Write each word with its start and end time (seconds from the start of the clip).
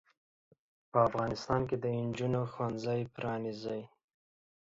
په 0.91 0.97
افغانستان 1.07 1.61
کې 1.69 1.77
د 1.83 1.85
انجونو 2.01 2.41
ښوونځې 2.51 2.99
پرانځئ. 3.15 3.81